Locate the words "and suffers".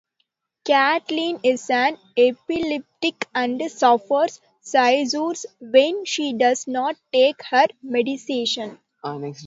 3.35-4.41